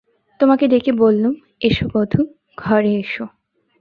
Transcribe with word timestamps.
তোমাকে 0.39 0.65
ডেকে 0.67 0.91
বললুম, 0.93 1.33
এসো 1.61 1.85
বধূ, 1.93 2.21
ঘরে 2.57 2.91
এসো। 2.95 3.25